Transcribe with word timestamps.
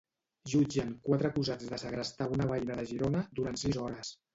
Jutgen 0.53 0.95
quatre 1.09 1.31
acusats 1.31 1.69
de 1.75 1.81
segrestar 1.85 2.31
una 2.39 2.51
veïna 2.57 2.83
de 2.83 2.91
Girona 2.95 3.27
durant 3.41 3.67
sis 3.67 3.85
hores. 3.89 4.17